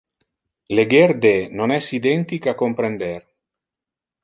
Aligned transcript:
Leger 0.79 1.11
de 1.25 1.33
non 1.59 1.75
es 1.77 1.91
identic 1.99 2.51
a 2.53 2.57
comprender. 2.65 3.21